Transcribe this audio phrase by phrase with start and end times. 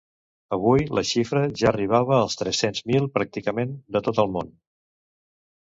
[0.55, 4.53] Avui la xifra ja arribava a tres-cents mil, pràcticament de tot el món.